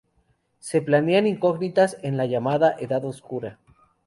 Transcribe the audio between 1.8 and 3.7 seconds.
en la llamada Edad Oscura.